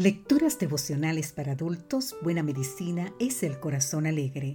[0.00, 4.54] Lecturas devocionales para adultos, Buena Medicina es el Corazón Alegre.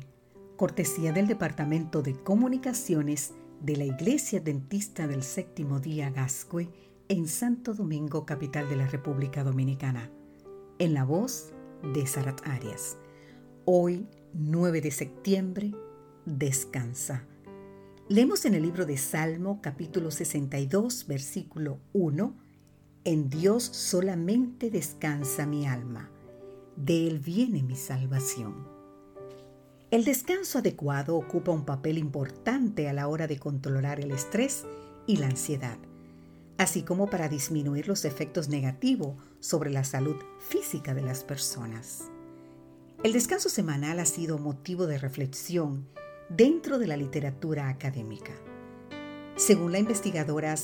[0.58, 6.71] Cortesía del Departamento de Comunicaciones de la Iglesia Dentista del Séptimo Día Gascue
[7.10, 10.10] en Santo Domingo, capital de la República Dominicana.
[10.79, 11.53] En la voz
[11.93, 12.97] de Sarat Arias.
[13.65, 15.75] Hoy, 9 de septiembre,
[16.25, 17.23] descansa.
[18.09, 22.45] Leemos en el libro de Salmo capítulo 62, versículo 1
[23.05, 26.09] en Dios solamente descansa mi alma,
[26.76, 28.68] de Él viene mi salvación.
[29.91, 34.66] El descanso adecuado ocupa un papel importante a la hora de controlar el estrés
[35.05, 35.78] y la ansiedad,
[36.58, 42.06] así como para disminuir los efectos negativos sobre la salud física de las personas.
[43.03, 45.88] El descanso semanal ha sido motivo de reflexión
[46.28, 48.34] dentro de la literatura académica.
[49.36, 50.56] Según la investigadora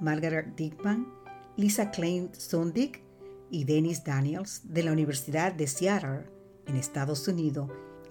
[0.00, 1.19] Margaret Dickman,
[1.56, 3.02] Lisa Klein Sondig
[3.50, 6.24] y Dennis Daniels de la Universidad de Seattle,
[6.66, 7.70] en Estados Unidos,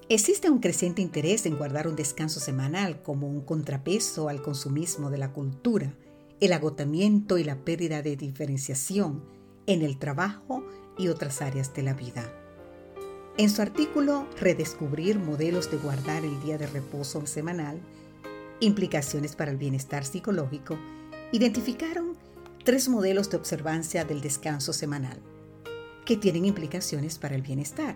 [0.10, 5.18] existe un creciente interés en guardar un descanso semanal como un contrapeso al consumismo de
[5.18, 5.94] la cultura,
[6.40, 9.24] el agotamiento y la pérdida de diferenciación
[9.66, 10.64] en el trabajo
[10.98, 12.34] y otras áreas de la vida.
[13.38, 17.80] En su artículo Redescubrir modelos de guardar el día de reposo semanal,
[18.60, 20.78] implicaciones para el bienestar psicológico,
[21.32, 22.18] identificaron
[22.70, 25.20] tres modelos de observancia del descanso semanal,
[26.06, 27.96] que tienen implicaciones para el bienestar.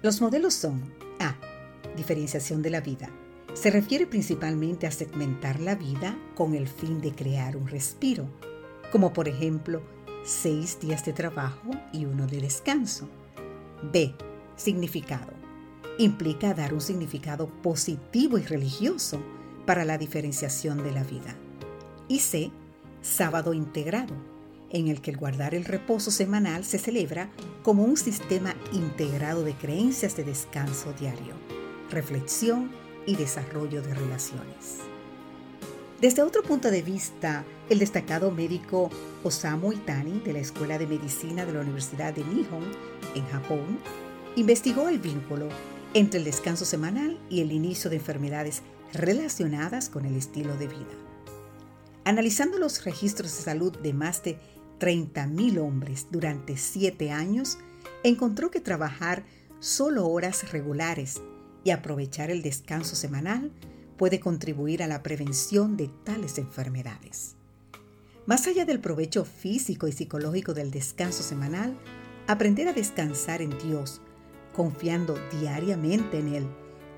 [0.00, 1.34] Los modelos son A.
[1.96, 3.10] Diferenciación de la vida.
[3.52, 8.28] Se refiere principalmente a segmentar la vida con el fin de crear un respiro,
[8.92, 9.82] como por ejemplo
[10.24, 13.08] seis días de trabajo y uno de descanso.
[13.92, 14.14] B.
[14.54, 15.32] Significado.
[15.98, 19.20] Implica dar un significado positivo y religioso
[19.66, 21.34] para la diferenciación de la vida.
[22.06, 22.52] Y C
[23.02, 24.14] sábado integrado,
[24.70, 27.30] en el que el guardar el reposo semanal se celebra
[27.62, 31.34] como un sistema integrado de creencias de descanso diario,
[31.90, 32.70] reflexión
[33.06, 34.78] y desarrollo de relaciones.
[36.00, 38.90] Desde otro punto de vista, el destacado médico
[39.22, 42.64] Osamu Itani de la Escuela de Medicina de la Universidad de Nihon,
[43.14, 43.78] en Japón,
[44.36, 45.48] investigó el vínculo
[45.92, 48.62] entre el descanso semanal y el inicio de enfermedades
[48.94, 51.09] relacionadas con el estilo de vida.
[52.04, 54.38] Analizando los registros de salud de más de
[54.78, 57.58] 30.000 hombres durante siete años,
[58.02, 59.24] encontró que trabajar
[59.58, 61.20] solo horas regulares
[61.64, 63.52] y aprovechar el descanso semanal
[63.98, 67.36] puede contribuir a la prevención de tales enfermedades.
[68.24, 71.76] Más allá del provecho físico y psicológico del descanso semanal,
[72.26, 74.00] aprender a descansar en Dios,
[74.54, 76.46] confiando diariamente en Él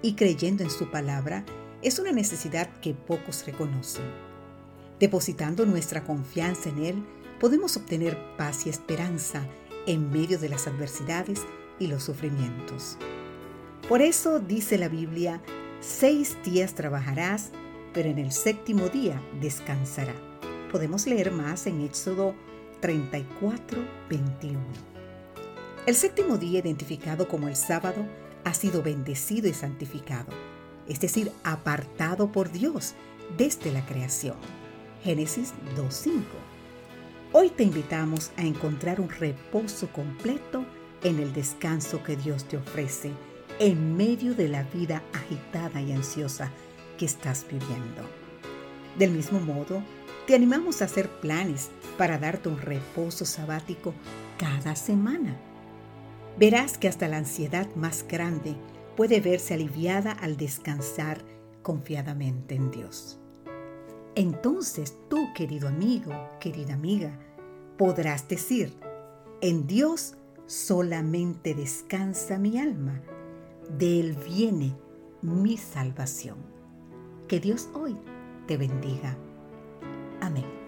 [0.01, 1.45] y creyendo en su palabra,
[1.83, 4.32] es una necesidad que pocos reconocen.
[5.03, 7.05] Depositando nuestra confianza en Él,
[7.41, 9.45] podemos obtener paz y esperanza
[9.85, 11.41] en medio de las adversidades
[11.81, 12.99] y los sufrimientos.
[13.89, 15.43] Por eso dice la Biblia,
[15.81, 17.51] seis días trabajarás,
[17.93, 20.15] pero en el séptimo día descansará.
[20.71, 22.37] Podemos leer más en Éxodo
[22.79, 24.61] 34, 21.
[25.85, 28.07] El séptimo día, identificado como el sábado,
[28.45, 30.33] ha sido bendecido y santificado,
[30.87, 32.95] es decir, apartado por Dios
[33.37, 34.62] desde la creación.
[35.03, 36.23] Génesis 2.5.
[37.33, 40.65] Hoy te invitamos a encontrar un reposo completo
[41.03, 43.11] en el descanso que Dios te ofrece
[43.59, 46.53] en medio de la vida agitada y ansiosa
[46.99, 48.03] que estás viviendo.
[48.97, 49.83] Del mismo modo,
[50.29, 53.95] te animamos a hacer planes para darte un reposo sabático
[54.39, 55.37] cada semana.
[56.39, 58.55] Verás que hasta la ansiedad más grande
[58.97, 61.25] puede verse aliviada al descansar
[61.63, 63.19] confiadamente en Dios.
[64.15, 67.19] Entonces tú, querido amigo, querida amiga,
[67.79, 68.75] podrás decir,
[69.41, 70.15] en Dios
[70.47, 73.01] solamente descansa mi alma,
[73.79, 74.77] de Él viene
[75.23, 76.37] mi salvación.
[77.27, 77.97] Que Dios hoy
[78.47, 79.17] te bendiga.
[80.21, 80.62] Amén.